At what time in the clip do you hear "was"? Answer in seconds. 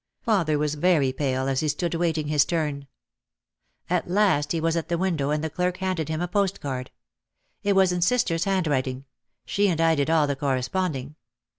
0.57-0.73, 4.59-4.75, 7.73-7.91